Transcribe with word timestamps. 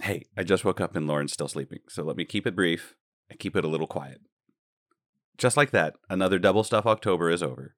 Hey, 0.00 0.26
I 0.36 0.44
just 0.44 0.64
woke 0.64 0.80
up 0.80 0.94
and 0.94 1.06
Lauren's 1.06 1.32
still 1.32 1.48
sleeping, 1.48 1.80
so 1.88 2.04
let 2.04 2.16
me 2.16 2.24
keep 2.24 2.46
it 2.46 2.54
brief 2.54 2.94
and 3.28 3.38
keep 3.38 3.56
it 3.56 3.64
a 3.64 3.68
little 3.68 3.86
quiet. 3.86 4.20
Just 5.36 5.56
like 5.56 5.70
that, 5.70 5.94
another 6.08 6.38
Double 6.38 6.64
Stuff 6.64 6.86
October 6.86 7.30
is 7.30 7.42
over. 7.42 7.74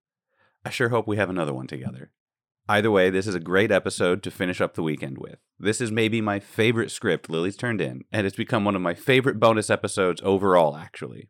I 0.65 0.71
sure 0.71 0.91
hope 0.91 1.07
we 1.07 1.17
have 1.17 1.31
another 1.31 1.55
one 1.55 1.67
together. 1.67 2.11
Either 2.69 2.91
way, 2.91 3.11
this 3.11 3.27
is 3.27 3.35
a 3.35 3.41
great 3.41 3.73
episode 3.73 4.23
to 4.23 4.31
finish 4.31 4.61
up 4.61 4.75
the 4.75 4.83
weekend 4.83 5.19
with. 5.19 5.39
This 5.59 5.81
is 5.81 5.91
maybe 5.91 6.21
my 6.21 6.39
favorite 6.39 6.91
script 6.91 7.29
Lily's 7.29 7.57
turned 7.57 7.81
in, 7.81 8.05
and 8.13 8.27
it's 8.27 8.37
become 8.37 8.65
one 8.65 8.77
of 8.77 8.83
my 8.83 8.95
favorite 8.95 9.41
bonus 9.41 9.71
episodes 9.71 10.21
overall, 10.23 10.77
actually. 10.77 11.29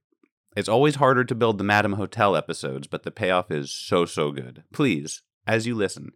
It's 0.56 0.68
always 0.68 0.96
harder 0.96 1.24
to 1.24 1.34
build 1.34 1.58
the 1.58 1.64
Madam 1.64 1.94
Hotel 1.94 2.36
episodes, 2.36 2.88
but 2.88 3.04
the 3.04 3.10
payoff 3.10 3.50
is 3.50 3.72
so, 3.72 4.04
so 4.04 4.32
good. 4.32 4.64
Please, 4.72 5.22
as 5.46 5.66
you 5.66 5.74
listen, 5.74 6.10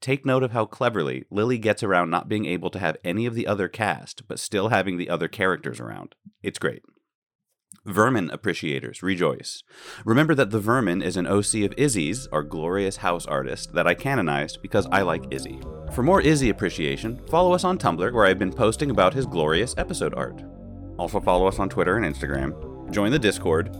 Take 0.00 0.24
note 0.24 0.42
of 0.42 0.52
how 0.52 0.64
cleverly 0.64 1.24
Lily 1.30 1.58
gets 1.58 1.82
around 1.82 2.10
not 2.10 2.28
being 2.28 2.46
able 2.46 2.70
to 2.70 2.78
have 2.78 2.96
any 3.04 3.26
of 3.26 3.34
the 3.34 3.46
other 3.46 3.68
cast, 3.68 4.28
but 4.28 4.38
still 4.38 4.68
having 4.68 4.96
the 4.96 5.10
other 5.10 5.28
characters 5.28 5.80
around. 5.80 6.14
It's 6.42 6.58
great. 6.58 6.82
Vermin 7.84 8.30
appreciators, 8.30 9.02
rejoice. 9.02 9.62
Remember 10.04 10.34
that 10.34 10.50
the 10.50 10.60
Vermin 10.60 11.02
is 11.02 11.16
an 11.16 11.26
OC 11.26 11.64
of 11.64 11.74
Izzy's, 11.76 12.26
our 12.28 12.42
glorious 12.42 12.98
house 12.98 13.26
artist, 13.26 13.72
that 13.72 13.86
I 13.86 13.94
canonized 13.94 14.60
because 14.62 14.86
I 14.92 15.02
like 15.02 15.32
Izzy. 15.32 15.60
For 15.92 16.02
more 16.02 16.20
Izzy 16.20 16.50
appreciation, 16.50 17.20
follow 17.28 17.52
us 17.52 17.64
on 17.64 17.78
Tumblr, 17.78 18.12
where 18.12 18.26
I've 18.26 18.38
been 18.38 18.52
posting 18.52 18.90
about 18.90 19.14
his 19.14 19.26
glorious 19.26 19.74
episode 19.78 20.14
art. 20.14 20.42
Also, 20.98 21.20
follow 21.20 21.46
us 21.46 21.58
on 21.58 21.68
Twitter 21.68 21.96
and 21.96 22.14
Instagram. 22.14 22.90
Join 22.90 23.10
the 23.10 23.18
Discord, 23.18 23.74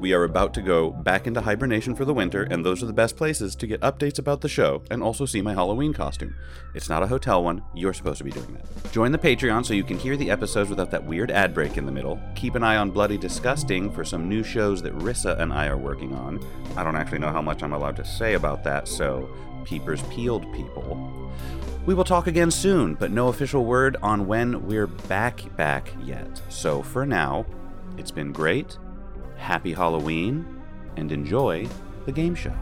we 0.00 0.14
are 0.14 0.24
about 0.24 0.54
to 0.54 0.62
go 0.62 0.90
back 0.90 1.26
into 1.26 1.42
hibernation 1.42 1.94
for 1.94 2.06
the 2.06 2.14
winter, 2.14 2.42
and 2.50 2.64
those 2.64 2.82
are 2.82 2.86
the 2.86 2.92
best 2.92 3.16
places 3.16 3.54
to 3.54 3.66
get 3.66 3.80
updates 3.82 4.18
about 4.18 4.40
the 4.40 4.48
show 4.48 4.82
and 4.90 5.02
also 5.02 5.26
see 5.26 5.42
my 5.42 5.52
Halloween 5.52 5.92
costume. 5.92 6.34
It's 6.74 6.88
not 6.88 7.02
a 7.02 7.06
hotel 7.06 7.44
one, 7.44 7.62
you're 7.74 7.92
supposed 7.92 8.18
to 8.18 8.24
be 8.24 8.30
doing 8.30 8.54
that. 8.54 8.92
Join 8.92 9.12
the 9.12 9.18
Patreon 9.18 9.66
so 9.66 9.74
you 9.74 9.84
can 9.84 9.98
hear 9.98 10.16
the 10.16 10.30
episodes 10.30 10.70
without 10.70 10.90
that 10.90 11.04
weird 11.04 11.30
ad 11.30 11.52
break 11.52 11.76
in 11.76 11.84
the 11.84 11.92
middle. 11.92 12.18
Keep 12.34 12.54
an 12.54 12.64
eye 12.64 12.76
on 12.76 12.90
Bloody 12.90 13.18
Disgusting 13.18 13.92
for 13.92 14.02
some 14.02 14.26
new 14.26 14.42
shows 14.42 14.80
that 14.82 14.96
Rissa 14.98 15.38
and 15.38 15.52
I 15.52 15.66
are 15.66 15.76
working 15.76 16.14
on. 16.14 16.40
I 16.76 16.82
don't 16.82 16.96
actually 16.96 17.18
know 17.18 17.30
how 17.30 17.42
much 17.42 17.62
I'm 17.62 17.74
allowed 17.74 17.96
to 17.96 18.04
say 18.04 18.34
about 18.34 18.64
that, 18.64 18.88
so 18.88 19.28
peepers 19.66 20.02
peeled 20.04 20.50
people. 20.54 21.30
We 21.84 21.94
will 21.94 22.04
talk 22.04 22.26
again 22.26 22.50
soon, 22.50 22.94
but 22.94 23.10
no 23.10 23.28
official 23.28 23.66
word 23.66 23.98
on 24.02 24.26
when 24.26 24.66
we're 24.66 24.86
back 24.86 25.54
back 25.56 25.92
yet. 26.02 26.40
So 26.48 26.82
for 26.82 27.04
now, 27.04 27.44
it's 27.98 28.10
been 28.10 28.32
great 28.32 28.78
happy 29.40 29.72
Halloween, 29.72 30.46
and 30.96 31.10
enjoy 31.10 31.66
the 32.04 32.12
game 32.12 32.34
show. 32.34 32.54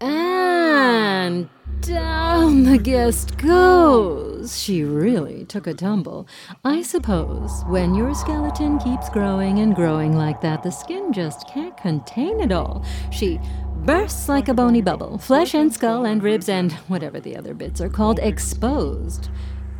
And 0.00 1.48
down 1.80 2.62
the 2.64 2.78
guest 2.78 3.36
goes. 3.36 4.56
She 4.56 4.84
really 4.84 5.35
took 5.48 5.66
a 5.66 5.74
tumble. 5.74 6.28
I 6.64 6.82
suppose 6.82 7.62
when 7.66 7.94
your 7.94 8.14
skeleton 8.14 8.78
keeps 8.78 9.08
growing 9.08 9.58
and 9.60 9.74
growing 9.74 10.16
like 10.16 10.40
that, 10.40 10.62
the 10.62 10.70
skin 10.70 11.12
just 11.12 11.48
can't 11.48 11.76
contain 11.76 12.40
it 12.40 12.52
all. 12.52 12.84
She 13.10 13.40
bursts 13.84 14.28
like 14.28 14.48
a 14.48 14.54
bony 14.54 14.82
bubble, 14.82 15.18
flesh 15.18 15.54
and 15.54 15.72
skull 15.72 16.04
and 16.04 16.22
ribs 16.22 16.48
and 16.48 16.72
whatever 16.88 17.20
the 17.20 17.36
other 17.36 17.54
bits 17.54 17.80
are 17.80 17.88
called 17.88 18.18
exposed. 18.20 19.28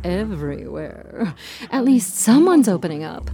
Everywhere. 0.03 1.33
At 1.71 1.83
least 1.83 2.15
someone's 2.15 2.69
opening 2.69 3.03
up. 3.03 3.29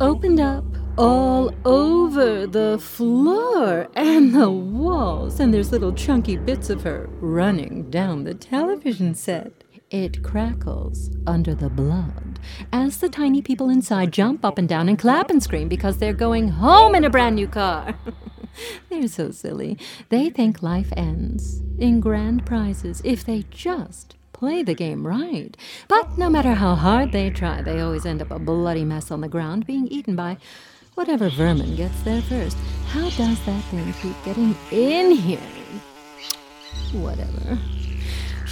Opened 0.00 0.40
up 0.40 0.64
all 0.98 1.54
over 1.64 2.46
the 2.46 2.78
floor 2.78 3.88
and 3.94 4.34
the 4.34 4.50
walls, 4.50 5.38
and 5.38 5.52
there's 5.52 5.72
little 5.72 5.92
chunky 5.92 6.36
bits 6.36 6.70
of 6.70 6.82
her 6.82 7.08
running 7.20 7.90
down 7.90 8.24
the 8.24 8.34
television 8.34 9.14
set. 9.14 9.62
It 9.90 10.24
crackles 10.24 11.10
under 11.28 11.54
the 11.54 11.70
blood 11.70 12.40
as 12.72 12.96
the 12.98 13.08
tiny 13.08 13.40
people 13.40 13.70
inside 13.70 14.12
jump 14.12 14.44
up 14.44 14.58
and 14.58 14.68
down 14.68 14.88
and 14.88 14.98
clap 14.98 15.30
and 15.30 15.40
scream 15.40 15.68
because 15.68 15.98
they're 15.98 16.12
going 16.12 16.48
home 16.48 16.96
in 16.96 17.04
a 17.04 17.10
brand 17.10 17.36
new 17.36 17.46
car. 17.46 17.94
they're 18.88 19.06
so 19.06 19.30
silly. 19.30 19.78
They 20.08 20.28
think 20.28 20.60
life 20.60 20.92
ends 20.96 21.62
in 21.78 22.00
grand 22.00 22.44
prizes 22.44 23.00
if 23.04 23.24
they 23.24 23.44
just 23.48 24.16
play 24.32 24.64
the 24.64 24.74
game 24.74 25.06
right. 25.06 25.56
But 25.86 26.18
no 26.18 26.28
matter 26.28 26.54
how 26.54 26.74
hard 26.74 27.12
they 27.12 27.30
try, 27.30 27.62
they 27.62 27.80
always 27.80 28.04
end 28.04 28.20
up 28.20 28.32
a 28.32 28.40
bloody 28.40 28.84
mess 28.84 29.12
on 29.12 29.20
the 29.20 29.28
ground 29.28 29.66
being 29.66 29.86
eaten 29.86 30.16
by 30.16 30.38
whatever 30.94 31.30
vermin 31.30 31.76
gets 31.76 32.02
there 32.02 32.22
first. 32.22 32.56
How 32.88 33.08
does 33.10 33.44
that 33.46 33.62
thing 33.70 33.94
keep 34.02 34.16
getting 34.24 34.56
in 34.72 35.12
here? 35.12 35.38
Whatever. 36.92 37.56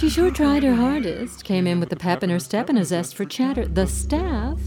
She 0.05 0.11
sure 0.11 0.29
tried 0.29 0.61
her 0.61 0.75
hardest, 0.75 1.43
came 1.43 1.65
in 1.65 1.79
with 1.79 1.91
a 1.91 1.95
pep 1.95 2.21
in 2.21 2.29
her 2.29 2.37
step 2.37 2.69
and 2.69 2.77
a 2.77 2.85
zest 2.85 3.15
for 3.15 3.25
chatter. 3.25 3.65
The 3.65 3.87
staff, 3.87 4.59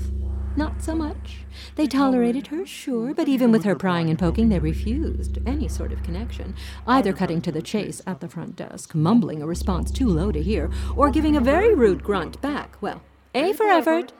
not 0.56 0.82
so 0.82 0.96
much. 0.96 1.44
They 1.76 1.86
tolerated 1.86 2.48
her, 2.48 2.66
sure, 2.66 3.14
but 3.14 3.28
even 3.28 3.52
with 3.52 3.62
her 3.62 3.76
prying 3.76 4.10
and 4.10 4.18
poking, 4.18 4.48
they 4.48 4.58
refused 4.58 5.38
any 5.46 5.68
sort 5.68 5.92
of 5.92 6.02
connection, 6.02 6.56
either 6.88 7.12
cutting 7.12 7.40
to 7.42 7.52
the 7.52 7.62
chase 7.62 8.02
at 8.04 8.18
the 8.18 8.28
front 8.28 8.56
desk, 8.56 8.96
mumbling 8.96 9.40
a 9.40 9.46
response 9.46 9.92
too 9.92 10.08
low 10.08 10.32
to 10.32 10.42
hear, 10.42 10.72
or 10.96 11.08
giving 11.08 11.36
a 11.36 11.40
very 11.40 11.72
rude 11.72 12.02
grunt 12.02 12.40
back. 12.40 12.76
Well, 12.80 13.00
A 13.32 13.52
for 13.52 13.68
effort. 13.68 14.12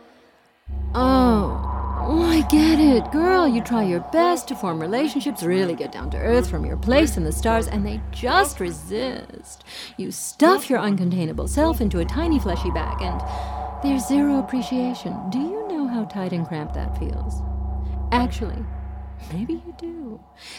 Oh, 0.95 1.65
Oh, 2.01 2.23
I 2.23 2.41
get 2.43 2.81
it. 2.81 3.11
Girl, 3.13 3.47
you 3.47 3.61
try 3.61 3.83
your 3.83 4.01
best 4.01 4.49
to 4.49 4.55
form 4.55 4.81
relationships, 4.81 5.43
really 5.43 5.75
get 5.75 5.93
down 5.93 6.09
to 6.11 6.17
earth 6.17 6.49
from 6.49 6.65
your 6.65 6.77
place 6.79 7.19
in 7.19 7.25
the 7.25 7.33
stars, 7.33 7.69
and 7.69 7.85
they 7.85 8.01
just 8.13 8.61
resist. 8.61 9.65
You 9.99 10.11
stuff 10.11 10.71
your 10.71 10.79
uncontainable 10.79 11.49
self 11.51 11.83
into 11.83 11.99
a 11.99 12.07
tiny 12.07 12.39
fleshy 12.39 12.71
bag, 12.71 13.03
and 13.03 13.21
there's 13.83 14.07
zero 14.09 14.39
appreciation. 14.39 15.19
Do 15.29 15.39
you 15.39 15.69
know 15.69 15.87
how 15.87 16.05
tight 16.05 16.33
and 16.33 16.49
cramped 16.49 16.73
that 16.75 16.97
feels? 16.99 17.43
Actually, 18.11 18.65
Maybe 19.33 19.55
you 19.55 19.75
do. 19.77 19.98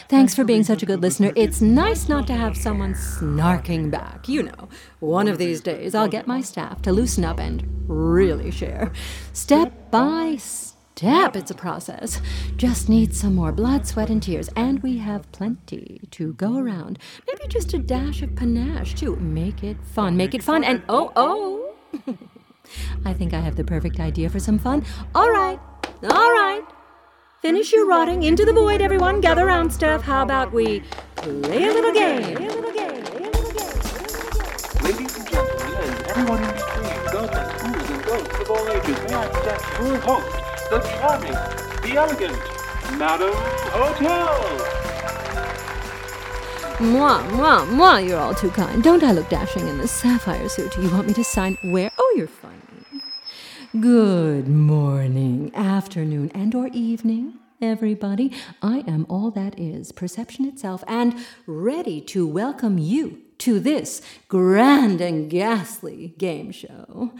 Thanks 0.08 0.34
for 0.34 0.44
being 0.44 0.62
such 0.62 0.82
a 0.82 0.86
good 0.86 1.00
listener. 1.00 1.32
It's 1.36 1.60
nice 1.60 2.08
not 2.08 2.26
to 2.26 2.34
have 2.34 2.56
someone 2.56 2.94
snarking 2.94 3.90
back. 3.90 4.28
You 4.28 4.44
know, 4.44 4.68
one 4.98 5.28
of 5.28 5.38
these 5.38 5.60
days 5.60 5.94
I'll 5.94 6.08
get 6.08 6.26
my 6.26 6.40
staff 6.40 6.82
to 6.82 6.92
loosen 6.92 7.24
up 7.24 7.38
and 7.38 7.66
really 7.88 8.50
share. 8.50 8.92
Step 9.32 9.90
by 9.90 10.36
step, 10.36 11.34
it's 11.34 11.50
a 11.50 11.54
process. 11.54 12.20
Just 12.56 12.88
need 12.88 13.14
some 13.14 13.34
more 13.34 13.52
blood, 13.52 13.86
sweat, 13.86 14.10
and 14.10 14.22
tears, 14.22 14.50
and 14.54 14.82
we 14.82 14.98
have 14.98 15.30
plenty 15.32 16.00
to 16.10 16.34
go 16.34 16.58
around. 16.58 16.98
Maybe 17.26 17.48
just 17.48 17.72
a 17.72 17.78
dash 17.78 18.22
of 18.22 18.36
panache, 18.36 18.94
too. 18.94 19.16
Make 19.16 19.64
it 19.64 19.78
fun. 19.82 20.16
Make 20.16 20.34
it 20.34 20.42
fun. 20.42 20.62
And 20.62 20.82
oh, 20.88 21.12
oh. 21.16 21.74
I 23.04 23.12
think 23.12 23.34
I 23.34 23.40
have 23.40 23.56
the 23.56 23.64
perfect 23.64 23.98
idea 23.98 24.28
for 24.28 24.38
some 24.38 24.58
fun. 24.58 24.84
All 25.14 25.30
right. 25.30 25.58
All 26.02 26.32
right. 26.32 26.62
Finish 27.40 27.72
your 27.72 27.86
rotting 27.86 28.22
into 28.24 28.44
the 28.44 28.52
void, 28.52 28.82
everyone. 28.82 29.22
Gather 29.22 29.46
round, 29.46 29.72
Steph. 29.72 30.02
How 30.02 30.22
about 30.22 30.52
we 30.52 30.82
play 31.16 31.64
a 31.64 31.72
little 31.72 31.90
game? 31.90 32.36
Play 32.36 32.46
a 32.46 32.52
little 32.52 32.70
game. 32.70 33.02
Play 33.02 33.24
a 33.24 33.30
little 33.30 33.50
game. 33.50 33.80
Ladies 34.84 35.16
and 35.16 35.26
gentlemen, 35.26 35.72
and 35.72 36.04
everyone 36.08 36.44
in 36.44 36.50
between, 36.52 36.84
girls 37.10 37.30
and 37.32 37.50
fools 37.58 37.90
and 37.90 38.04
ghosts 38.04 38.40
of 38.40 38.50
all 38.50 38.68
ages, 38.68 38.98
may 39.08 39.14
I 39.14 39.26
present 39.28 39.62
your 39.80 39.96
host, 40.00 40.36
the 40.68 40.80
charming, 40.98 41.38
the 41.80 41.96
elegant, 41.96 42.38
Madam 42.98 43.32
Hotel! 43.72 44.36
Moi, 46.78 47.22
moi, 47.30 47.64
moi, 47.64 47.96
you're 48.00 48.20
all 48.20 48.34
too 48.34 48.50
kind. 48.50 48.82
Don't 48.82 49.02
I 49.02 49.12
look 49.12 49.30
dashing 49.30 49.66
in 49.66 49.78
this 49.78 49.92
sapphire 49.92 50.46
suit? 50.50 50.76
You 50.76 50.90
want 50.90 51.06
me 51.06 51.14
to 51.14 51.24
sign 51.24 51.56
where? 51.62 51.90
Oh, 51.98 52.14
you're 52.18 52.26
funny. 52.26 52.56
Good 53.78 54.48
morning, 54.48 55.52
afternoon, 55.54 56.32
and 56.34 56.52
or 56.56 56.66
evening, 56.72 57.34
everybody. 57.62 58.32
I 58.60 58.78
am 58.88 59.06
all 59.08 59.30
that 59.30 59.60
is, 59.60 59.92
perception 59.92 60.44
itself, 60.44 60.82
and 60.88 61.14
ready 61.46 62.00
to 62.00 62.26
welcome 62.26 62.78
you 62.78 63.22
to 63.38 63.60
this 63.60 64.02
grand 64.26 65.00
and 65.00 65.30
ghastly 65.30 66.14
game 66.18 66.50
show. 66.50 67.12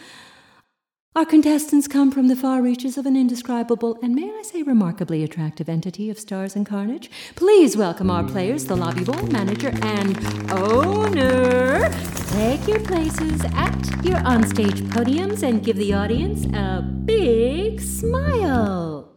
Our 1.16 1.26
contestants 1.26 1.88
come 1.88 2.12
from 2.12 2.28
the 2.28 2.36
far 2.36 2.62
reaches 2.62 2.96
of 2.96 3.04
an 3.04 3.16
indescribable 3.16 3.98
and, 4.00 4.14
may 4.14 4.30
I 4.30 4.42
say, 4.44 4.62
remarkably 4.62 5.24
attractive 5.24 5.68
entity 5.68 6.08
of 6.08 6.20
stars 6.20 6.54
and 6.54 6.64
carnage. 6.64 7.10
Please 7.34 7.76
welcome 7.76 8.12
our 8.12 8.22
players, 8.22 8.66
the 8.66 8.76
lobby 8.76 9.02
boy, 9.02 9.20
manager, 9.22 9.72
and 9.82 10.16
owner. 10.52 11.88
Take 12.28 12.68
your 12.68 12.78
places 12.78 13.44
at 13.56 14.04
your 14.04 14.18
onstage 14.18 14.82
podiums 14.90 15.42
and 15.42 15.64
give 15.64 15.78
the 15.78 15.92
audience 15.92 16.44
a 16.54 16.80
big 16.80 17.80
smile. 17.80 19.12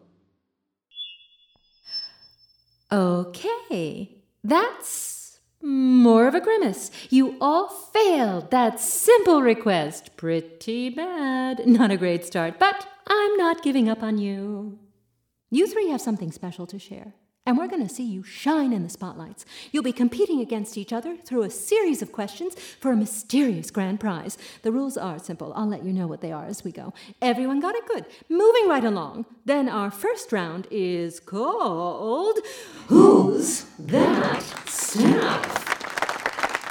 Okay, 2.92 4.24
that's 4.44 5.23
more 5.64 6.28
of 6.28 6.36
a 6.36 6.42
grimace. 6.42 6.92
You 7.10 7.38
all 7.40 7.70
failed 7.70 8.52
that 8.52 8.80
simple 8.80 9.42
request. 9.42 10.16
Pretty 10.18 10.90
bad. 10.90 11.66
Not 11.66 11.92
a 11.92 11.98
great 11.98 12.26
start, 12.26 12.60
but 12.60 12.88
I'm 13.08 13.38
not 13.38 13.64
giving 13.64 13.90
up 13.90 14.04
on 14.04 14.18
you. 14.18 14.78
You 15.50 15.68
three 15.68 15.90
have 15.90 16.02
something 16.02 16.32
special 16.32 16.68
to 16.68 16.80
share, 16.80 17.14
and 17.46 17.58
we're 17.58 17.68
going 17.68 17.86
to 17.86 17.94
see 17.94 18.04
you 18.04 18.24
shine 18.24 18.72
in 18.72 18.84
the 18.84 18.90
spotlights. 18.90 19.46
You'll 19.72 19.84
be 19.84 19.92
competing 19.92 20.40
against 20.40 20.78
each 20.78 20.94
other 20.94 21.18
through 21.18 21.44
a 21.44 21.50
series 21.50 22.02
of 22.02 22.12
questions 22.12 22.56
for 22.80 22.92
a 22.92 22.96
mysterious 22.96 23.70
grand 23.70 24.00
prize. 24.00 24.38
The 24.62 24.72
rules 24.72 24.98
are 24.98 25.20
simple. 25.20 25.52
I'll 25.56 25.68
let 25.68 25.84
you 25.84 25.92
know 25.92 26.08
what 26.08 26.22
they 26.22 26.32
are 26.32 26.46
as 26.46 26.64
we 26.64 26.72
go. 26.72 26.94
Everyone 27.22 27.60
got 27.60 27.76
it 27.76 27.86
good. 27.88 28.06
Moving 28.30 28.68
right 28.70 28.84
along. 28.84 29.26
Then 29.46 29.68
our 29.68 29.92
first 29.92 30.32
round 30.32 30.68
is 30.72 31.20
called 31.20 32.40
Who's 32.88 33.66
That? 33.78 34.42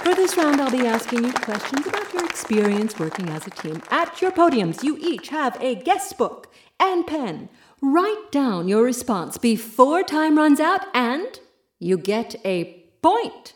For 0.03 0.15
this 0.17 0.37
round, 0.37 0.61
I'll 0.61 0.71
be 0.71 0.87
asking 0.87 1.25
you 1.25 1.33
questions 1.33 1.87
about 1.87 2.13
your 2.13 2.25
experience 2.25 2.99
working 2.99 3.29
as 3.29 3.47
a 3.47 3.51
team. 3.51 3.81
At 3.91 4.21
your 4.21 4.33
podiums, 4.33 4.83
you 4.83 4.97
each 4.99 5.29
have 5.29 5.57
a 5.61 5.75
guest 5.77 6.19
book 6.19 6.53
and 6.83 7.07
pen. 7.07 7.49
Write 7.81 8.31
down 8.33 8.69
your 8.69 8.83
response 8.83 9.39
before 9.39 10.03
time 10.03 10.37
runs 10.37 10.61
out, 10.61 10.85
and 10.93 11.41
you 11.79 11.97
get 11.97 12.35
a 12.45 12.85
point. 13.03 13.55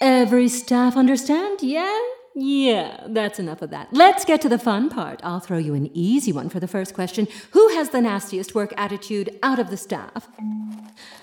Every 0.00 0.48
staff 0.48 0.96
understand? 0.96 1.62
Yeah? 1.62 2.00
Yeah, 2.34 3.04
that's 3.08 3.38
enough 3.38 3.62
of 3.62 3.70
that. 3.70 3.88
Let's 3.92 4.24
get 4.24 4.40
to 4.42 4.48
the 4.48 4.58
fun 4.58 4.90
part. 4.90 5.20
I'll 5.24 5.40
throw 5.40 5.58
you 5.58 5.74
an 5.74 5.90
easy 5.92 6.32
one 6.32 6.48
for 6.48 6.60
the 6.60 6.68
first 6.68 6.94
question. 6.94 7.26
Who 7.50 7.68
has 7.70 7.90
the 7.90 8.00
nastiest 8.00 8.54
work 8.54 8.72
attitude 8.76 9.38
out 9.42 9.58
of 9.58 9.70
the 9.70 9.76
staff? 9.76 10.28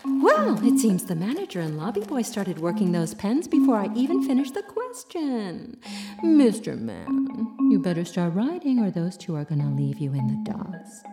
Well, 0.04 0.60
it 0.66 0.80
seems 0.80 1.06
the 1.06 1.16
manager 1.16 1.60
and 1.60 1.78
lobby 1.78 2.02
boy 2.02 2.24
started 2.24 2.60
working 2.60 2.92
those 2.92 3.14
pens 3.14 3.48
before 3.48 3.78
I 3.78 3.94
even 3.96 4.24
finished 4.24 4.54
the 4.54 4.64
question. 4.64 5.78
Mr. 6.24 6.78
Man, 6.78 7.56
you 7.70 7.80
better 7.80 8.06
start 8.06 8.34
writing 8.34 8.80
or 8.80 8.92
those 8.92 9.18
two 9.18 9.36
are 9.36 9.46
going 9.46 9.62
to 9.62 9.68
leave 9.68 10.00
you 10.00 10.14
in 10.14 10.28
the 10.28 10.52
dust. 10.52 11.06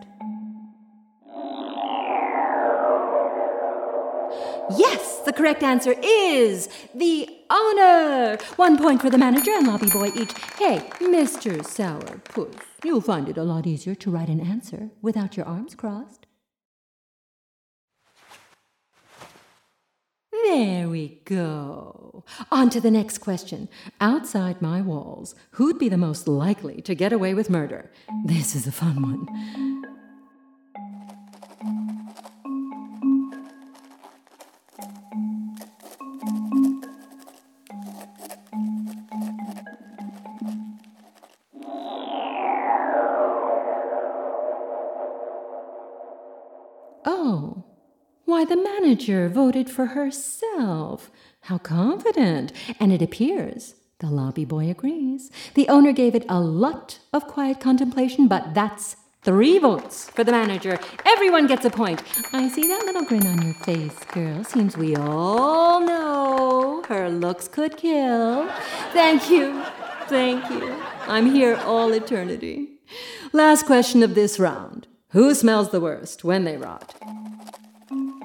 Yes, 4.77 5.19
the 5.25 5.33
correct 5.33 5.63
answer 5.63 5.95
is 6.01 6.69
the 6.95 7.29
owner. 7.49 8.37
One 8.55 8.77
point 8.77 9.01
for 9.01 9.09
the 9.09 9.17
manager 9.17 9.51
and 9.51 9.67
lobby 9.67 9.89
boy 9.89 10.11
each. 10.15 10.33
Hey, 10.57 10.89
Mr. 10.99 11.59
Sourpuss, 11.63 12.59
you'll 12.83 13.01
find 13.01 13.29
it 13.29 13.37
a 13.37 13.43
lot 13.43 13.67
easier 13.67 13.95
to 13.95 14.11
write 14.11 14.29
an 14.29 14.39
answer 14.39 14.89
without 15.01 15.37
your 15.37 15.45
arms 15.45 15.75
crossed. 15.75 16.25
There 20.31 20.89
we 20.89 21.21
go. 21.25 22.23
On 22.51 22.69
to 22.69 22.81
the 22.81 22.91
next 22.91 23.19
question. 23.19 23.69
Outside 24.01 24.61
my 24.61 24.81
walls, 24.81 25.35
who'd 25.51 25.79
be 25.79 25.89
the 25.89 25.97
most 25.97 26.27
likely 26.27 26.81
to 26.81 26.95
get 26.95 27.13
away 27.13 27.33
with 27.33 27.49
murder? 27.49 27.91
This 28.25 28.55
is 28.55 28.67
a 28.67 28.71
fun 28.71 29.01
one. 29.01 29.83
Why, 48.43 48.55
the 48.55 48.61
manager 48.61 49.29
voted 49.29 49.69
for 49.69 49.87
herself. 49.87 51.09
How 51.41 51.57
confident! 51.57 52.51
And 52.79 52.91
it 52.91 53.01
appears 53.01 53.75
the 53.99 54.07
lobby 54.07 54.43
boy 54.43 54.69
agrees. 54.69 55.31
The 55.53 55.69
owner 55.69 55.93
gave 55.93 56.13
it 56.13 56.25
a 56.27 56.41
lot 56.41 56.99
of 57.13 57.25
quiet 57.25 57.61
contemplation, 57.61 58.27
but 58.27 58.53
that's 58.53 58.97
three 59.21 59.59
votes 59.59 60.09
for 60.09 60.25
the 60.25 60.33
manager. 60.33 60.77
Everyone 61.05 61.47
gets 61.47 61.63
a 61.63 61.69
point. 61.69 62.03
I 62.33 62.49
see 62.49 62.67
that 62.67 62.85
little 62.85 63.05
grin 63.05 63.25
on 63.25 63.41
your 63.41 63.53
face, 63.53 63.97
girl. 64.11 64.43
Seems 64.43 64.75
we 64.75 64.95
all 64.97 65.79
know 65.79 66.83
her 66.89 67.09
looks 67.09 67.47
could 67.47 67.77
kill. 67.77 68.49
Thank 68.91 69.29
you. 69.29 69.63
Thank 70.07 70.49
you. 70.49 70.75
I'm 71.07 71.31
here 71.31 71.55
all 71.63 71.93
eternity. 71.93 72.79
Last 73.31 73.65
question 73.65 74.03
of 74.03 74.15
this 74.15 74.37
round. 74.37 74.87
Who 75.11 75.33
smells 75.33 75.69
the 75.69 75.79
worst 75.79 76.25
when 76.25 76.43
they 76.43 76.57
rot? 76.57 76.93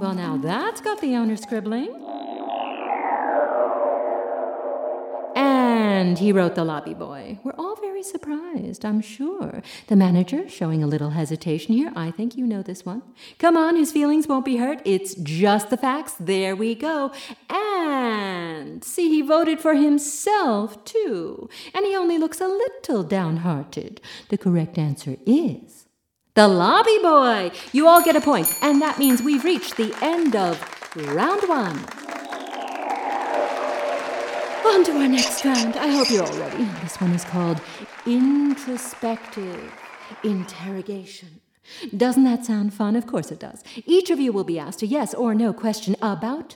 Well, 0.00 0.14
now 0.14 0.36
that's 0.36 0.80
got 0.80 1.00
the 1.00 1.16
owner 1.16 1.36
scribbling. 1.36 2.04
And 5.34 6.16
he 6.16 6.30
wrote 6.30 6.54
the 6.54 6.64
lobby 6.64 6.94
boy. 6.94 7.40
We're 7.42 7.56
all 7.58 7.74
very 7.74 8.04
surprised, 8.04 8.84
I'm 8.84 9.00
sure. 9.00 9.60
The 9.88 9.96
manager 9.96 10.48
showing 10.48 10.84
a 10.84 10.86
little 10.86 11.10
hesitation 11.10 11.74
here. 11.74 11.92
I 11.96 12.12
think 12.12 12.36
you 12.36 12.46
know 12.46 12.62
this 12.62 12.86
one. 12.86 13.02
Come 13.38 13.56
on, 13.56 13.74
his 13.74 13.90
feelings 13.90 14.28
won't 14.28 14.44
be 14.44 14.58
hurt. 14.58 14.80
It's 14.84 15.16
just 15.16 15.70
the 15.70 15.76
facts. 15.76 16.14
There 16.20 16.54
we 16.54 16.76
go. 16.76 17.10
And 17.50 18.84
see, 18.84 19.08
he 19.08 19.22
voted 19.22 19.58
for 19.58 19.74
himself, 19.74 20.84
too. 20.84 21.48
And 21.74 21.84
he 21.84 21.96
only 21.96 22.18
looks 22.18 22.40
a 22.40 22.46
little 22.46 23.02
downhearted. 23.02 24.00
The 24.28 24.38
correct 24.38 24.78
answer 24.78 25.16
is 25.26 25.87
the 26.38 26.46
lobby 26.46 26.98
boy. 27.02 27.50
You 27.72 27.88
all 27.88 28.00
get 28.00 28.14
a 28.14 28.20
point, 28.20 28.46
and 28.62 28.80
that 28.80 28.96
means 28.96 29.20
we've 29.20 29.42
reached 29.42 29.76
the 29.76 29.92
end 30.00 30.36
of 30.36 30.54
round 30.94 31.42
one. 31.48 31.76
On 34.64 34.84
to 34.84 34.92
our 34.92 35.08
next 35.08 35.44
round. 35.44 35.74
I 35.74 35.88
hope 35.88 36.08
you're 36.08 36.24
all 36.24 36.38
ready. 36.38 36.62
This 36.80 37.00
one 37.00 37.10
is 37.10 37.24
called 37.24 37.60
introspective 38.06 39.72
interrogation. 40.22 41.40
Doesn't 41.96 42.22
that 42.22 42.44
sound 42.44 42.72
fun? 42.72 42.94
Of 42.94 43.08
course 43.08 43.32
it 43.32 43.40
does. 43.40 43.64
Each 43.84 44.08
of 44.08 44.20
you 44.20 44.32
will 44.32 44.44
be 44.44 44.60
asked 44.60 44.82
a 44.82 44.86
yes 44.86 45.14
or 45.14 45.34
no 45.34 45.52
question 45.52 45.96
about 46.00 46.54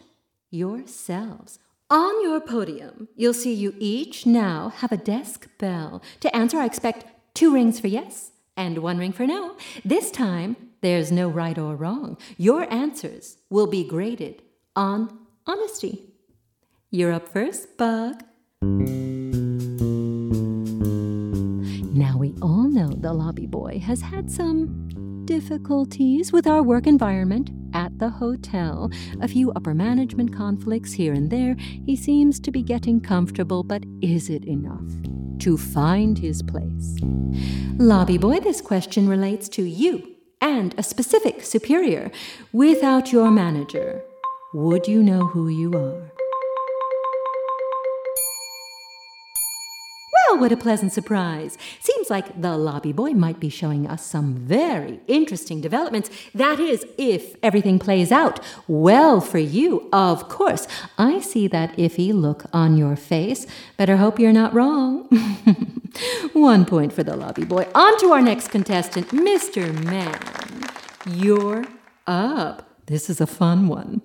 yourselves. 0.49 1.59
On 1.91 2.23
your 2.23 2.41
podium, 2.41 3.09
you'll 3.17 3.35
see 3.35 3.53
you 3.53 3.75
each 3.81 4.27
now 4.27 4.69
have 4.77 4.93
a 4.93 4.97
desk 4.97 5.49
bell. 5.59 6.01
To 6.21 6.37
answer, 6.37 6.59
I 6.59 6.67
expect 6.67 7.35
two 7.35 7.53
rings 7.53 7.81
for 7.81 7.89
yes 7.89 8.32
and 8.57 8.79
one 8.79 8.99
ring 8.99 9.13
for 9.13 9.27
no. 9.27 9.57
This 9.85 10.11
time, 10.11 10.57
There's 10.83 11.13
no 11.13 11.29
right 11.29 11.57
or 11.57 11.77
wrong. 11.77 12.19
Your 12.37 12.71
answers 12.73 13.39
will 13.49 13.69
be 13.69 13.85
graded 13.85 14.43
on 14.75 15.17
honesty. 15.47 16.13
You're 16.91 17.13
up 17.13 17.29
first, 17.29 17.77
Bug. 17.79 18.25
Now, 21.95 22.19
we 22.19 22.35
all 22.43 22.69
know 22.69 22.89
the 22.89 23.13
lobby 23.13 23.47
boy 23.47 23.79
has 23.79 24.01
had 24.01 24.29
some 24.29 25.23
difficulties 25.25 26.33
with 26.33 26.49
our 26.49 26.65
work 26.65 26.89
environment 26.89 27.53
at 27.75 27.97
the 28.01 28.11
hotel, 28.11 28.91
a 29.21 29.29
few 29.29 29.53
upper 29.53 29.75
management 29.75 30.35
conflicts 30.35 30.93
here 30.93 31.13
and 31.13 31.31
there. 31.31 31.55
He 31.55 31.95
seems 31.95 32.41
to 32.41 32.51
be 32.51 32.63
getting 32.63 33.01
comfortable, 33.01 33.63
but 33.63 33.85
is 34.01 34.29
it 34.29 34.45
enough 34.47 34.91
to 35.43 35.59
find 35.59 36.19
his 36.19 36.41
place? 36.41 36.97
Lobby 37.79 38.17
boy, 38.17 38.39
this 38.39 38.61
question 38.61 39.09
relates 39.09 39.49
to 39.49 39.63
you 39.63 40.15
and 40.41 40.75
a 40.79 40.83
specific 40.83 41.43
superior. 41.43 42.11
Without 42.53 43.13
your 43.13 43.31
manager, 43.31 44.03
would 44.55 44.87
you 44.87 45.03
know 45.03 45.27
who 45.27 45.49
you 45.49 45.73
are? 45.75 46.22
Well, 50.33 50.41
what 50.41 50.51
a 50.51 50.57
pleasant 50.57 50.95
surprise. 50.95 51.59
Seems 51.79 52.09
like 52.09 52.41
the 52.41 52.57
lobby 52.57 52.91
boy 52.91 53.11
might 53.11 53.39
be 53.39 53.51
showing 53.51 53.87
us 53.87 54.03
some 54.03 54.35
very 54.35 55.03
interesting 55.07 55.61
developments. 55.61 56.09
That 56.35 56.59
is, 56.59 56.87
if 56.97 57.37
everything 57.43 57.79
plays 57.79 58.11
out 58.11 58.41
well 58.67 59.21
for 59.21 59.37
you, 59.37 59.91
of 59.93 60.31
course. 60.31 60.67
I 60.97 61.21
see 61.21 61.49
that 61.49 61.77
iffy 61.77 62.15
look 62.15 62.47
on 62.51 62.79
your 62.79 62.97
face. 62.97 63.47
Better 63.77 63.99
hope 63.99 64.19
you're 64.19 64.33
not 64.33 64.55
wrong. 64.55 65.05
One 66.33 66.65
point 66.65 66.95
for 66.95 67.03
the 67.03 67.15
lobby 67.15 67.45
boy. 67.45 67.67
On 67.75 67.99
to 67.99 68.13
our 68.13 68.23
next 68.23 68.49
contestant, 68.49 69.09
Mr. 69.09 69.71
Man. 69.85 70.19
You're 71.07 71.67
up. 72.07 72.71
This 72.87 73.11
is 73.11 73.21
a 73.21 73.27
fun 73.27 73.69
one. 73.69 74.01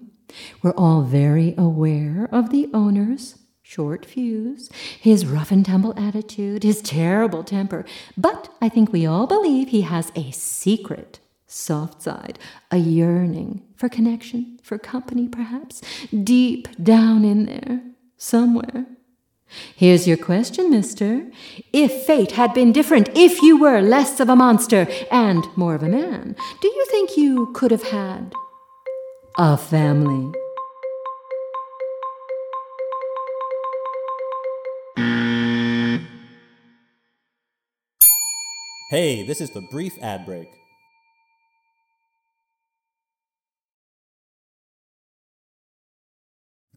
We're 0.62 0.72
all 0.72 1.04
very 1.04 1.56
aware 1.58 2.28
of 2.34 2.50
the 2.50 2.70
owner's 2.74 3.38
short 3.70 4.06
fuse, 4.06 4.70
his 4.98 5.26
rough 5.26 5.52
and 5.52 5.66
tumble 5.66 5.94
attitude, 5.98 6.64
his 6.64 6.82
terrible 6.82 7.44
temper, 7.44 7.84
but 8.16 8.50
I 8.62 8.70
think 8.70 8.94
we 8.94 9.06
all 9.06 9.28
believe 9.28 9.68
he 9.68 9.82
has 9.82 10.10
a 10.16 10.32
secret 10.32 11.20
soft 11.48 12.02
side, 12.02 12.40
a 12.72 12.78
yearning 12.78 13.64
for 13.76 13.90
connection, 13.90 14.58
for 14.64 14.78
company, 14.78 15.28
perhaps, 15.28 15.82
deep 16.24 16.70
down 16.82 17.26
in 17.26 17.46
there, 17.46 17.82
somewhere. 18.16 18.86
Here's 19.76 20.08
your 20.08 20.18
question, 20.18 20.70
mister. 20.70 21.30
If 21.74 21.92
fate 22.06 22.32
had 22.32 22.54
been 22.54 22.72
different, 22.72 23.10
if 23.16 23.42
you 23.42 23.60
were 23.60 23.82
less 23.82 24.22
of 24.22 24.30
a 24.30 24.36
monster 24.36 24.88
and 25.12 25.46
more 25.58 25.76
of 25.76 25.84
a 25.84 25.90
man, 25.90 26.38
do 26.62 26.68
you 26.70 26.86
think 26.90 27.18
you 27.18 27.52
could 27.54 27.72
have 27.72 27.84
had 27.84 28.34
a 29.38 29.58
family? 29.58 30.32
Hey, 38.90 39.22
this 39.28 39.42
is 39.42 39.50
the 39.50 39.60
brief 39.60 40.02
ad 40.02 40.26
break. 40.26 40.48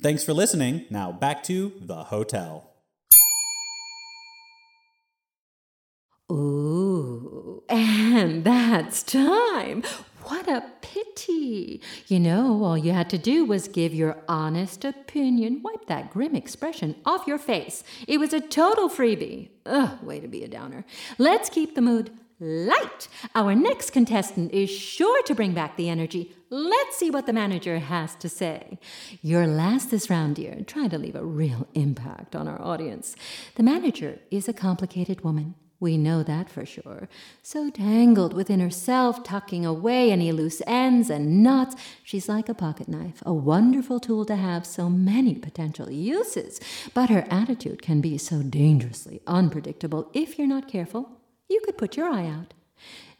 Thanks 0.02 0.24
for 0.24 0.32
listening. 0.32 0.86
Now 0.90 1.12
back 1.12 1.44
to 1.44 1.72
the 1.80 2.04
hotel. 2.04 2.72
Ooh, 6.32 7.62
and 7.68 8.42
that's 8.42 9.04
time. 9.04 9.84
What 10.30 10.46
a 10.46 10.62
pity. 10.80 11.80
You 12.06 12.20
know, 12.20 12.62
all 12.62 12.78
you 12.78 12.92
had 12.92 13.10
to 13.10 13.18
do 13.18 13.44
was 13.44 13.66
give 13.66 13.92
your 13.92 14.22
honest 14.28 14.84
opinion, 14.84 15.60
wipe 15.60 15.86
that 15.86 16.12
grim 16.12 16.36
expression 16.36 16.94
off 17.04 17.26
your 17.26 17.36
face. 17.36 17.82
It 18.06 18.20
was 18.20 18.32
a 18.32 18.40
total 18.40 18.88
freebie. 18.88 19.48
Ugh, 19.66 20.00
way 20.04 20.20
to 20.20 20.28
be 20.28 20.44
a 20.44 20.48
downer. 20.48 20.84
Let's 21.18 21.50
keep 21.50 21.74
the 21.74 21.82
mood 21.82 22.12
light. 22.38 23.08
Our 23.34 23.56
next 23.56 23.90
contestant 23.90 24.52
is 24.52 24.70
sure 24.70 25.20
to 25.24 25.34
bring 25.34 25.52
back 25.52 25.76
the 25.76 25.88
energy. 25.88 26.32
Let's 26.48 26.96
see 26.96 27.10
what 27.10 27.26
the 27.26 27.32
manager 27.32 27.80
has 27.80 28.14
to 28.14 28.28
say. 28.28 28.78
You're 29.22 29.48
last 29.48 29.90
this 29.90 30.08
round, 30.08 30.36
dear. 30.36 30.60
Try 30.64 30.86
to 30.86 30.98
leave 30.98 31.16
a 31.16 31.24
real 31.24 31.66
impact 31.74 32.36
on 32.36 32.46
our 32.46 32.62
audience. 32.62 33.16
The 33.56 33.64
manager 33.64 34.20
is 34.30 34.48
a 34.48 34.52
complicated 34.52 35.24
woman. 35.24 35.56
We 35.80 35.96
know 35.96 36.22
that 36.22 36.50
for 36.50 36.66
sure. 36.66 37.08
So 37.42 37.70
tangled 37.70 38.34
within 38.34 38.60
herself, 38.60 39.24
tucking 39.24 39.64
away 39.64 40.12
any 40.12 40.30
loose 40.30 40.60
ends 40.66 41.08
and 41.08 41.42
knots, 41.42 41.74
she's 42.04 42.28
like 42.28 42.50
a 42.50 42.54
pocket 42.54 42.86
knife, 42.86 43.22
a 43.24 43.32
wonderful 43.32 43.98
tool 43.98 44.26
to 44.26 44.36
have 44.36 44.66
so 44.66 44.90
many 44.90 45.34
potential 45.34 45.90
uses. 45.90 46.60
But 46.92 47.08
her 47.08 47.26
attitude 47.30 47.80
can 47.80 48.02
be 48.02 48.18
so 48.18 48.42
dangerously 48.42 49.22
unpredictable 49.26 50.10
if 50.12 50.38
you're 50.38 50.46
not 50.46 50.68
careful. 50.68 51.10
You 51.48 51.62
could 51.64 51.78
put 51.78 51.96
your 51.96 52.08
eye 52.08 52.26
out. 52.26 52.52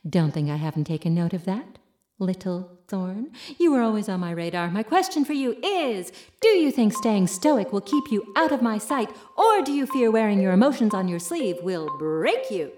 Don't 0.08 0.32
think 0.32 0.50
I 0.50 0.56
haven't 0.56 0.84
taken 0.84 1.14
note 1.14 1.32
of 1.32 1.46
that. 1.46 1.79
Little 2.20 2.78
Thorn, 2.86 3.30
you 3.58 3.72
were 3.72 3.80
always 3.80 4.06
on 4.06 4.20
my 4.20 4.32
radar. 4.32 4.70
My 4.70 4.82
question 4.82 5.24
for 5.24 5.32
you 5.32 5.56
is 5.62 6.12
Do 6.42 6.48
you 6.48 6.70
think 6.70 6.92
staying 6.92 7.28
stoic 7.28 7.72
will 7.72 7.80
keep 7.80 8.12
you 8.12 8.30
out 8.36 8.52
of 8.52 8.60
my 8.60 8.76
sight, 8.76 9.10
or 9.38 9.62
do 9.62 9.72
you 9.72 9.86
fear 9.86 10.10
wearing 10.10 10.38
your 10.38 10.52
emotions 10.52 10.92
on 10.92 11.08
your 11.08 11.18
sleeve 11.18 11.56
will 11.62 11.88
break 11.98 12.50
you? 12.50 12.70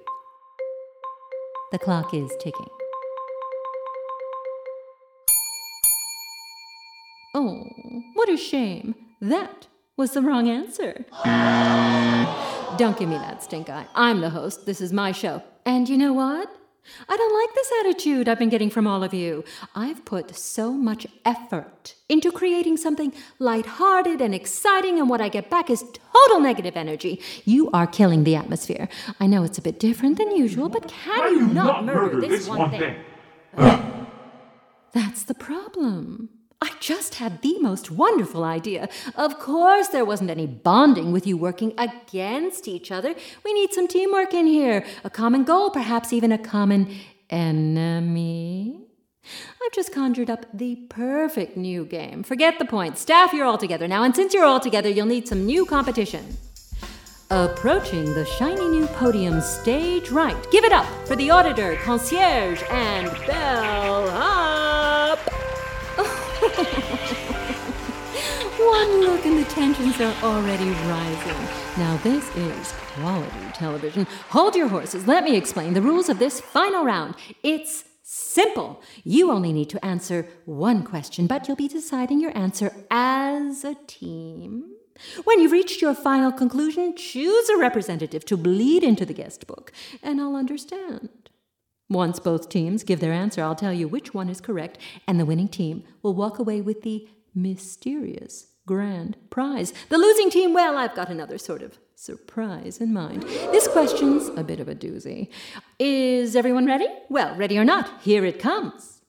The 1.72 1.78
clock 1.80 2.14
is 2.14 2.30
ticking. 2.38 2.68
Oh, 7.34 7.64
what 8.14 8.28
a 8.28 8.37
shame. 8.37 8.94
That 9.20 9.66
was 9.96 10.12
the 10.12 10.22
wrong 10.22 10.49
answer. 10.49 11.04
Don't 12.78 12.96
give 12.96 13.08
me 13.08 13.16
that 13.16 13.42
stink 13.42 13.68
eye. 13.68 13.87
I'm 13.96 14.20
the 14.20 14.30
host. 14.30 14.66
This 14.66 14.80
is 14.80 14.92
my 14.92 15.11
show. 15.11 15.42
And 15.66 15.88
you 15.88 15.99
know 15.99 16.12
what? 16.12 16.62
I 17.08 17.16
don't 17.16 17.34
like 17.40 17.54
this 17.54 17.72
attitude 17.80 18.28
I've 18.28 18.38
been 18.38 18.48
getting 18.48 18.70
from 18.70 18.86
all 18.86 19.02
of 19.04 19.14
you. 19.14 19.44
I've 19.74 20.04
put 20.04 20.34
so 20.36 20.72
much 20.72 21.06
effort 21.24 21.94
into 22.08 22.30
creating 22.32 22.76
something 22.76 23.12
lighthearted 23.38 24.20
and 24.20 24.34
exciting, 24.34 24.98
and 24.98 25.08
what 25.08 25.20
I 25.20 25.28
get 25.28 25.48
back 25.48 25.70
is 25.70 25.84
total 25.92 26.40
negative 26.40 26.76
energy. 26.76 27.20
You 27.44 27.70
are 27.70 27.86
killing 27.86 28.24
the 28.24 28.36
atmosphere. 28.36 28.88
I 29.20 29.26
know 29.26 29.42
it's 29.42 29.58
a 29.58 29.62
bit 29.62 29.78
different 29.78 30.18
than 30.18 30.36
usual, 30.36 30.68
but 30.68 30.88
can 30.88 31.32
you 31.32 31.46
not, 31.46 31.84
murder, 31.84 32.20
this, 32.20 32.48
one, 32.48 32.70
thing? 32.70 32.96
That's 34.92 35.22
the 35.24 35.34
problem. 35.34 36.28
I 36.62 36.71
just 36.78 37.16
had 37.16 37.42
the 37.42 37.59
most 37.59 37.90
wonderful 37.90 38.45
idea. 38.45 38.88
Of 39.16 39.40
course, 39.40 39.88
there 39.88 40.04
wasn't 40.04 40.31
any 40.31 40.47
bonding 40.47 41.11
with 41.11 41.26
you 41.26 41.37
working 41.37 41.75
against 41.76 42.69
each 42.69 42.92
other. 42.92 43.16
We 43.45 43.52
need 43.52 43.73
some 43.73 43.88
teamwork 43.88 44.33
in 44.33 44.47
here, 44.47 44.87
a 45.02 45.11
common 45.11 45.42
goal, 45.42 45.71
perhaps 45.71 46.12
even 46.12 46.31
a 46.31 46.38
common 46.38 46.95
enemy. 47.31 48.78
I've 49.25 49.73
just 49.73 49.92
conjured 49.92 50.31
up 50.31 50.47
the 50.54 50.76
perfect 50.88 51.57
new 51.57 51.85
game. 51.85 52.23
Forget 52.23 52.61
the 52.61 52.64
point. 52.64 52.97
Staff, 52.97 53.33
you're 53.33 53.47
all 53.47 53.59
together 53.59 53.88
now, 53.88 54.04
and 54.04 54.14
since 54.14 54.33
you're 54.33 54.45
all 54.45 54.61
together, 54.61 54.88
you'll 54.88 55.07
need 55.07 55.26
some 55.26 55.45
new 55.45 55.66
competition. 55.66 56.37
Approaching 57.31 58.04
the 58.04 58.25
shiny 58.25 58.69
new 58.69 58.87
podium 58.87 59.40
stage 59.40 60.11
right. 60.11 60.37
Give 60.52 60.62
it 60.62 60.73
up 60.73 60.87
for 61.09 61.16
the 61.16 61.28
auditor, 61.31 61.75
concierge, 61.83 62.62
and 62.71 63.11
bell. 63.26 64.72
One 68.59 69.00
look 69.00 69.25
and 69.25 69.38
the 69.38 69.50
tensions 69.50 70.00
are 70.00 70.14
already 70.23 70.71
rising. 70.71 71.49
Now, 71.78 71.97
this 72.02 72.28
is 72.37 72.73
quality 72.94 73.52
television. 73.54 74.06
Hold 74.28 74.54
your 74.54 74.68
horses. 74.68 75.06
Let 75.06 75.25
me 75.25 75.37
explain 75.37 75.73
the 75.73 75.82
rules 75.82 76.09
of 76.09 76.18
this 76.18 76.40
final 76.40 76.85
round. 76.85 77.14
It's 77.42 77.85
simple. 78.02 78.82
You 79.04 79.30
only 79.30 79.52
need 79.52 79.71
to 79.71 79.85
answer 79.85 80.28
one 80.44 80.85
question, 80.85 81.26
but 81.26 81.49
you'll 81.49 81.56
be 81.56 81.68
deciding 81.68 82.21
your 82.21 82.37
answer 82.37 82.75
as 82.90 83.64
a 83.64 83.75
team. 83.87 84.64
When 85.25 85.40
you've 85.40 85.52
reached 85.52 85.80
your 85.80 85.94
final 85.94 86.30
conclusion, 86.30 86.94
choose 86.94 87.49
a 87.49 87.56
representative 87.56 88.25
to 88.26 88.37
bleed 88.37 88.85
into 88.85 89.06
the 89.06 89.14
guest 89.14 89.47
book, 89.47 89.73
and 90.02 90.21
I'll 90.21 90.37
understand. 90.37 91.22
Once 91.92 92.18
both 92.18 92.49
teams 92.49 92.84
give 92.84 93.00
their 93.00 93.12
answer, 93.12 93.42
I'll 93.42 93.54
tell 93.54 93.72
you 93.72 93.87
which 93.87 94.14
one 94.14 94.30
is 94.30 94.40
correct, 94.40 94.78
and 95.06 95.20
the 95.20 95.26
winning 95.26 95.49
team 95.49 95.84
will 96.02 96.14
walk 96.14 96.38
away 96.38 96.62
with 96.62 96.82
the 96.82 97.06
mysterious 97.34 98.46
grand 98.66 99.16
prize. 99.28 99.75
The 99.90 99.99
losing 99.99 100.30
team, 100.30 100.54
well, 100.54 100.78
I've 100.78 100.94
got 100.94 101.11
another 101.11 101.37
sort 101.37 101.62
of 101.62 101.78
surprise 101.94 102.80
in 102.80 102.92
mind. 102.94 103.22
This 103.22 103.68
question's 103.68 104.28
a 104.38 104.42
bit 104.42 104.58
of 104.58 104.68
a 104.68 104.75
doozy. 104.75 105.28
Is 105.78 106.34
everyone 106.34 106.66
ready? 106.66 106.87
Well, 107.11 107.37
ready 107.37 107.58
or 107.58 107.64
not, 107.64 108.00
here 108.00 108.25
it 108.25 108.38
comes. 108.38 109.02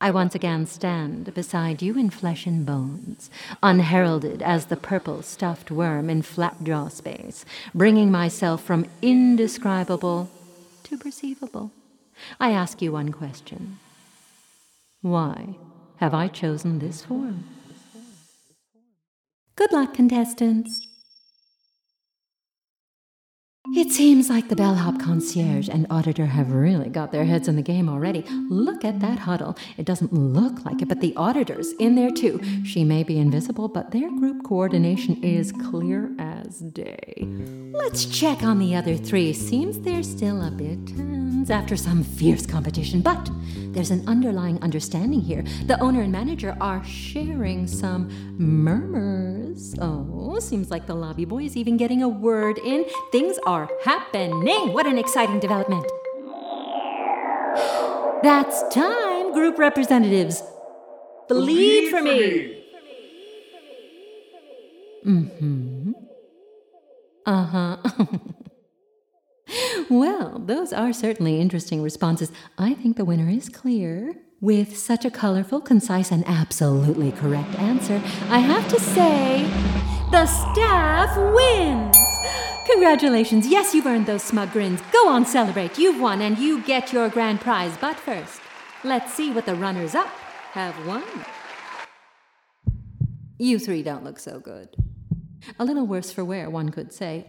I 0.00 0.10
once 0.10 0.34
again 0.34 0.66
stand 0.66 1.32
beside 1.34 1.82
you 1.82 1.98
in 1.98 2.10
flesh 2.10 2.46
and 2.46 2.64
bones, 2.64 3.30
unheralded 3.62 4.42
as 4.42 4.66
the 4.66 4.76
purple 4.76 5.22
stuffed 5.22 5.70
worm 5.70 6.08
in 6.10 6.22
flapjaw 6.22 6.92
space, 6.92 7.44
bringing 7.74 8.10
myself 8.10 8.62
from 8.62 8.86
indescribable 9.02 10.30
to 10.84 10.98
perceivable. 10.98 11.72
I 12.40 12.50
ask 12.50 12.82
you 12.82 12.92
one 12.92 13.12
question 13.12 13.78
Why 15.02 15.56
have 15.96 16.14
I 16.14 16.28
chosen 16.28 16.78
this 16.78 17.04
form? 17.04 17.44
Good 19.56 19.72
luck, 19.72 19.94
contestants. 19.94 20.87
It 23.74 23.92
seems 23.92 24.30
like 24.30 24.48
the 24.48 24.56
bellhop 24.56 24.98
concierge 24.98 25.68
and 25.68 25.86
auditor 25.90 26.24
have 26.26 26.52
really 26.52 26.88
got 26.88 27.12
their 27.12 27.26
heads 27.26 27.48
in 27.48 27.56
the 27.56 27.62
game 27.62 27.88
already. 27.88 28.24
Look 28.48 28.82
at 28.82 29.00
that 29.00 29.20
huddle. 29.20 29.56
It 29.76 29.84
doesn't 29.84 30.12
look 30.12 30.64
like 30.64 30.80
it, 30.80 30.88
but 30.88 31.00
the 31.00 31.14
auditor's 31.16 31.72
in 31.72 31.94
there 31.94 32.10
too. 32.10 32.40
She 32.64 32.82
may 32.82 33.02
be 33.02 33.18
invisible, 33.18 33.68
but 33.68 33.90
their 33.90 34.10
group 34.10 34.42
coordination 34.42 35.22
is 35.22 35.52
clear 35.52 36.10
as 36.18 36.60
day. 36.60 37.28
Let's 37.72 38.06
check 38.06 38.42
on 38.42 38.58
the 38.58 38.74
other 38.74 38.96
three. 38.96 39.32
Seems 39.34 39.78
they're 39.80 40.02
still 40.02 40.42
a 40.42 40.50
bit 40.50 40.86
tense 40.86 41.50
after 41.50 41.76
some 41.76 42.02
fierce 42.02 42.46
competition, 42.46 43.02
but 43.02 43.30
there's 43.72 43.90
an 43.90 44.02
underlying 44.08 44.60
understanding 44.62 45.20
here. 45.20 45.44
The 45.66 45.78
owner 45.80 46.00
and 46.00 46.10
manager 46.10 46.56
are 46.60 46.82
sharing 46.84 47.66
some 47.66 48.08
murmurs. 48.38 49.74
Oh, 49.80 50.28
seems 50.40 50.70
like 50.70 50.86
the 50.86 50.94
lobby 50.94 51.24
boy 51.24 51.44
is 51.44 51.56
even 51.56 51.76
getting 51.76 52.02
a 52.02 52.08
word 52.08 52.58
in. 52.58 52.84
Things 53.12 53.38
are 53.46 53.57
happening. 53.84 54.72
What 54.72 54.86
an 54.86 54.98
exciting 54.98 55.40
development. 55.40 55.86
That's 58.22 58.62
time, 58.74 59.32
group 59.32 59.58
representatives. 59.58 60.42
Bleed 61.28 61.90
for 61.90 62.02
me. 62.02 62.64
Mm-hmm. 65.06 65.92
Uh-huh. 67.26 67.76
well, 69.90 70.38
those 70.38 70.72
are 70.72 70.92
certainly 70.92 71.40
interesting 71.40 71.82
responses. 71.82 72.32
I 72.56 72.74
think 72.74 72.96
the 72.96 73.04
winner 73.04 73.28
is 73.28 73.48
clear. 73.48 74.14
With 74.40 74.78
such 74.78 75.04
a 75.04 75.10
colorful, 75.10 75.60
concise, 75.60 76.12
and 76.12 76.22
absolutely 76.26 77.10
correct 77.10 77.56
answer, 77.56 78.00
I 78.30 78.38
have 78.38 78.68
to 78.68 78.78
say, 78.78 79.42
the 80.12 80.26
staff 80.26 81.16
wins! 81.34 81.96
Congratulations, 82.70 83.46
yes, 83.46 83.74
you've 83.74 83.86
earned 83.86 84.04
those 84.04 84.22
smug 84.22 84.52
grins. 84.52 84.82
Go 84.92 85.08
on, 85.08 85.24
celebrate. 85.24 85.78
You've 85.78 85.98
won, 85.98 86.20
and 86.20 86.36
you 86.36 86.60
get 86.62 86.92
your 86.92 87.08
grand 87.08 87.40
prize. 87.40 87.74
But 87.80 87.96
first, 87.96 88.42
let's 88.84 89.14
see 89.14 89.32
what 89.32 89.46
the 89.46 89.54
runners 89.54 89.94
up 89.94 90.08
have 90.52 90.86
won. 90.86 91.02
You 93.38 93.58
three 93.58 93.82
don't 93.82 94.04
look 94.04 94.18
so 94.18 94.38
good. 94.38 94.76
A 95.58 95.64
little 95.64 95.86
worse 95.86 96.12
for 96.12 96.24
wear, 96.26 96.50
one 96.50 96.68
could 96.68 96.92
say. 96.92 97.24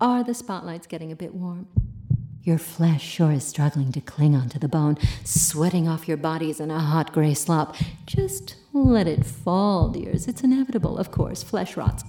Are 0.00 0.24
the 0.24 0.32
spotlights 0.32 0.86
getting 0.86 1.12
a 1.12 1.16
bit 1.16 1.34
warm? 1.34 1.68
Your 2.42 2.58
flesh 2.58 3.02
sure 3.02 3.32
is 3.32 3.44
struggling 3.44 3.92
to 3.92 4.00
cling 4.00 4.34
onto 4.34 4.58
the 4.58 4.68
bone, 4.68 4.96
sweating 5.24 5.88
off 5.88 6.08
your 6.08 6.16
bodies 6.16 6.58
in 6.58 6.70
a 6.70 6.78
hot 6.78 7.12
gray 7.12 7.34
slop. 7.34 7.76
Just 8.06 8.56
let 8.72 9.06
it 9.06 9.26
fall, 9.26 9.90
dears. 9.90 10.26
It's 10.26 10.42
inevitable, 10.42 10.96
of 10.96 11.10
course. 11.10 11.42
Flesh 11.42 11.76
rots. 11.76 12.02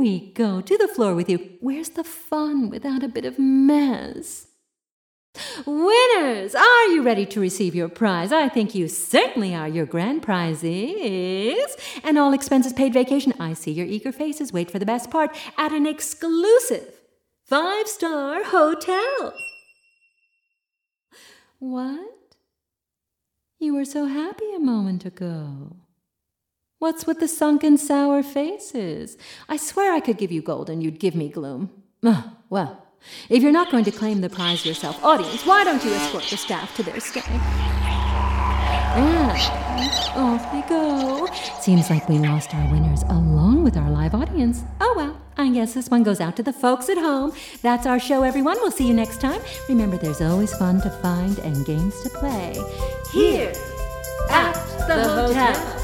We 0.00 0.32
go. 0.32 0.60
To 0.60 0.78
the 0.78 0.88
floor 0.88 1.14
with 1.14 1.28
you. 1.28 1.58
Where's 1.60 1.90
the 1.90 2.04
fun 2.04 2.70
without 2.70 3.04
a 3.04 3.08
bit 3.08 3.24
of 3.24 3.38
mess? 3.38 4.46
Winners, 5.64 6.54
are 6.56 6.86
you 6.86 7.02
ready 7.02 7.24
to 7.26 7.40
receive 7.40 7.74
your 7.74 7.88
prize? 7.88 8.32
I 8.32 8.48
think 8.48 8.74
you 8.74 8.88
certainly 8.88 9.54
are. 9.54 9.68
Your 9.68 9.86
grand 9.86 10.22
prize 10.22 10.64
is 10.64 11.76
an 12.02 12.16
all 12.16 12.32
expenses 12.32 12.72
paid 12.72 12.92
vacation. 12.92 13.32
I 13.38 13.52
see 13.52 13.70
your 13.70 13.86
eager 13.86 14.10
faces. 14.10 14.52
Wait 14.52 14.70
for 14.70 14.80
the 14.80 14.86
best 14.86 15.10
part 15.10 15.36
at 15.56 15.72
an 15.72 15.86
exclusive 15.86 16.94
five 17.44 17.86
star 17.86 18.42
hotel. 18.42 19.34
What? 21.58 22.36
You 23.58 23.74
were 23.74 23.84
so 23.84 24.06
happy 24.06 24.50
a 24.56 24.58
moment 24.58 25.04
ago. 25.04 25.76
What's 26.80 27.06
with 27.06 27.20
the 27.20 27.28
sunken, 27.28 27.76
sour 27.76 28.22
faces? 28.22 29.18
I 29.50 29.58
swear 29.58 29.92
I 29.92 30.00
could 30.00 30.16
give 30.16 30.32
you 30.32 30.40
gold 30.40 30.70
and 30.70 30.82
you'd 30.82 30.98
give 30.98 31.14
me 31.14 31.28
gloom. 31.28 31.68
Oh, 32.02 32.32
well, 32.48 32.86
if 33.28 33.42
you're 33.42 33.52
not 33.52 33.70
going 33.70 33.84
to 33.84 33.90
claim 33.90 34.22
the 34.22 34.30
prize 34.30 34.64
yourself, 34.64 35.04
audience, 35.04 35.44
why 35.44 35.62
don't 35.62 35.84
you 35.84 35.92
escort 35.92 36.24
the 36.30 36.38
staff 36.38 36.74
to 36.76 36.82
their 36.82 36.98
stay? 36.98 37.20
Ah, 38.96 40.16
off 40.16 40.50
they 40.52 40.66
go. 40.74 41.26
Seems 41.60 41.90
like 41.90 42.08
we 42.08 42.18
lost 42.18 42.54
our 42.54 42.72
winners 42.72 43.02
along 43.02 43.62
with 43.62 43.76
our 43.76 43.90
live 43.90 44.14
audience. 44.14 44.64
Oh 44.80 44.94
well, 44.96 45.20
I 45.36 45.50
guess 45.50 45.74
this 45.74 45.90
one 45.90 46.02
goes 46.02 46.18
out 46.18 46.34
to 46.36 46.42
the 46.42 46.54
folks 46.54 46.88
at 46.88 46.96
home. 46.96 47.34
That's 47.60 47.84
our 47.84 48.00
show, 48.00 48.22
everyone. 48.22 48.56
We'll 48.62 48.70
see 48.70 48.88
you 48.88 48.94
next 48.94 49.20
time. 49.20 49.42
Remember, 49.68 49.98
there's 49.98 50.22
always 50.22 50.54
fun 50.54 50.80
to 50.80 50.88
find 50.88 51.38
and 51.40 51.66
games 51.66 52.00
to 52.04 52.08
play 52.08 52.54
here 53.12 53.52
at 54.30 54.54
the 54.88 55.04
hotel. 55.06 55.79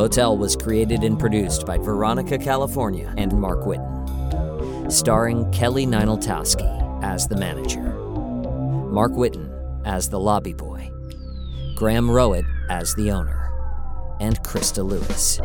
Hotel 0.00 0.34
was 0.34 0.56
created 0.56 1.04
and 1.04 1.18
produced 1.18 1.66
by 1.66 1.76
Veronica 1.76 2.38
California 2.38 3.12
and 3.18 3.38
Mark 3.38 3.66
Whitten. 3.66 4.90
Starring 4.90 5.52
Kelly 5.52 5.84
Nienaltowski 5.84 7.04
as 7.04 7.28
the 7.28 7.36
manager, 7.36 7.82
Mark 7.82 9.12
Whitten 9.12 9.52
as 9.84 10.08
the 10.08 10.18
lobby 10.18 10.54
boy, 10.54 10.90
Graham 11.74 12.08
Rowat 12.08 12.46
as 12.70 12.94
the 12.94 13.10
owner, 13.10 13.52
and 14.20 14.42
Krista 14.42 14.82
Lewis. 14.82 15.38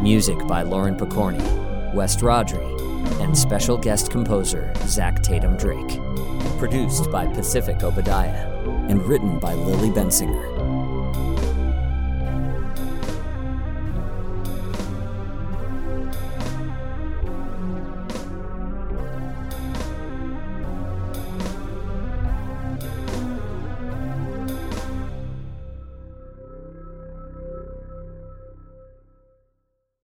Music 0.00 0.38
by 0.46 0.62
Lauren 0.62 0.94
Pokorney, 0.94 1.92
West 1.92 2.20
Rodri, 2.20 2.64
and 3.20 3.36
special 3.36 3.76
guest 3.76 4.12
composer 4.12 4.72
Zach 4.86 5.22
Tatom 5.22 5.58
Drake. 5.58 5.98
Produced 6.60 7.10
by 7.10 7.26
Pacific 7.26 7.82
Obadiah 7.82 8.46
and 8.88 9.02
written 9.08 9.40
by 9.40 9.54
Lily 9.54 9.88
Bensinger. 9.88 10.59